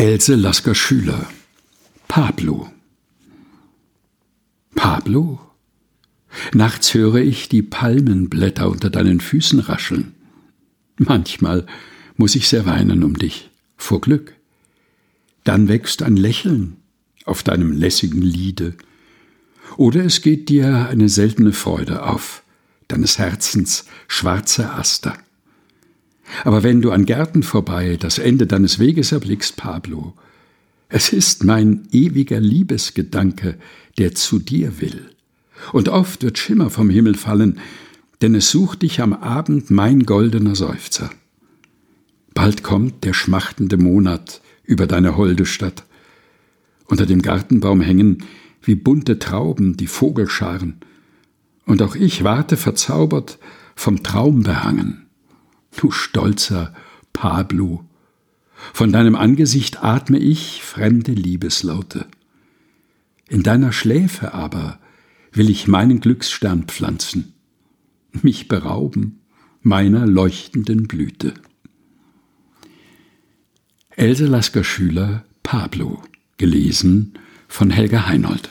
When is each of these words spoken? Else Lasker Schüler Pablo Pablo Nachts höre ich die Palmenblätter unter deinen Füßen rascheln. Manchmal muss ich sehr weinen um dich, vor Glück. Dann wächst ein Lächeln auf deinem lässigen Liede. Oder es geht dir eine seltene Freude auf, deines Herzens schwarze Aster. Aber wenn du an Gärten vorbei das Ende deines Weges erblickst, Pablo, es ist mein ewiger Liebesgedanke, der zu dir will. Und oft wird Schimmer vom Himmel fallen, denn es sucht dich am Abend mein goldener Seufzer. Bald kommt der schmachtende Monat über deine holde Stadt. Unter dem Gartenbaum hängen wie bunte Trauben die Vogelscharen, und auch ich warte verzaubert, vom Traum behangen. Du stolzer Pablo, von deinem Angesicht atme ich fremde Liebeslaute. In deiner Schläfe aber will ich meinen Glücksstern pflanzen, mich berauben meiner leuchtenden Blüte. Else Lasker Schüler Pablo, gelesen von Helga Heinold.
Else 0.00 0.34
Lasker 0.34 0.74
Schüler 0.74 1.28
Pablo 2.08 2.72
Pablo 4.74 5.38
Nachts 6.54 6.94
höre 6.94 7.16
ich 7.16 7.50
die 7.50 7.60
Palmenblätter 7.60 8.70
unter 8.70 8.88
deinen 8.88 9.20
Füßen 9.20 9.58
rascheln. 9.58 10.14
Manchmal 10.96 11.66
muss 12.16 12.34
ich 12.34 12.48
sehr 12.48 12.64
weinen 12.64 13.04
um 13.04 13.18
dich, 13.18 13.50
vor 13.76 14.00
Glück. 14.00 14.34
Dann 15.44 15.68
wächst 15.68 16.02
ein 16.02 16.16
Lächeln 16.16 16.78
auf 17.26 17.42
deinem 17.42 17.70
lässigen 17.70 18.22
Liede. 18.22 18.76
Oder 19.76 20.06
es 20.06 20.22
geht 20.22 20.48
dir 20.48 20.88
eine 20.88 21.10
seltene 21.10 21.52
Freude 21.52 22.04
auf, 22.06 22.42
deines 22.88 23.18
Herzens 23.18 23.84
schwarze 24.08 24.70
Aster. 24.70 25.18
Aber 26.44 26.62
wenn 26.62 26.80
du 26.80 26.90
an 26.90 27.06
Gärten 27.06 27.42
vorbei 27.42 27.96
das 27.98 28.18
Ende 28.18 28.46
deines 28.46 28.78
Weges 28.78 29.12
erblickst, 29.12 29.56
Pablo, 29.56 30.14
es 30.88 31.12
ist 31.12 31.44
mein 31.44 31.88
ewiger 31.92 32.40
Liebesgedanke, 32.40 33.56
der 33.98 34.14
zu 34.14 34.38
dir 34.38 34.80
will. 34.80 35.10
Und 35.72 35.88
oft 35.88 36.22
wird 36.22 36.38
Schimmer 36.38 36.70
vom 36.70 36.90
Himmel 36.90 37.14
fallen, 37.14 37.60
denn 38.22 38.34
es 38.34 38.50
sucht 38.50 38.82
dich 38.82 39.00
am 39.00 39.12
Abend 39.12 39.70
mein 39.70 40.04
goldener 40.04 40.54
Seufzer. 40.54 41.10
Bald 42.34 42.62
kommt 42.62 43.04
der 43.04 43.12
schmachtende 43.12 43.76
Monat 43.76 44.40
über 44.64 44.86
deine 44.86 45.16
holde 45.16 45.46
Stadt. 45.46 45.84
Unter 46.86 47.06
dem 47.06 47.22
Gartenbaum 47.22 47.80
hängen 47.80 48.24
wie 48.62 48.74
bunte 48.74 49.18
Trauben 49.18 49.76
die 49.76 49.86
Vogelscharen, 49.86 50.76
und 51.66 51.82
auch 51.82 51.94
ich 51.94 52.24
warte 52.24 52.56
verzaubert, 52.56 53.38
vom 53.76 54.02
Traum 54.02 54.42
behangen. 54.42 55.06
Du 55.76 55.90
stolzer 55.90 56.74
Pablo, 57.12 57.84
von 58.72 58.92
deinem 58.92 59.16
Angesicht 59.16 59.82
atme 59.82 60.18
ich 60.18 60.62
fremde 60.62 61.12
Liebeslaute. 61.12 62.06
In 63.28 63.42
deiner 63.42 63.72
Schläfe 63.72 64.34
aber 64.34 64.78
will 65.32 65.50
ich 65.50 65.68
meinen 65.68 66.00
Glücksstern 66.00 66.64
pflanzen, 66.64 67.32
mich 68.22 68.48
berauben 68.48 69.20
meiner 69.62 70.06
leuchtenden 70.06 70.88
Blüte. 70.88 71.34
Else 73.90 74.26
Lasker 74.26 74.64
Schüler 74.64 75.24
Pablo, 75.42 76.02
gelesen 76.38 77.14
von 77.48 77.70
Helga 77.70 78.06
Heinold. 78.06 78.48